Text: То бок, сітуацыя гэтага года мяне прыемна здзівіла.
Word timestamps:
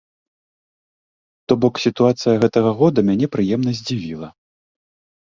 То 1.51 1.57
бок, 1.65 1.75
сітуацыя 1.85 2.39
гэтага 2.43 2.71
года 2.79 2.99
мяне 3.09 3.27
прыемна 3.35 3.71
здзівіла. 3.81 4.31